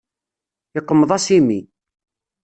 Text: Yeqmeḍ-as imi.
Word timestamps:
Yeqmeḍ-as 0.75 1.27
imi. 1.37 1.59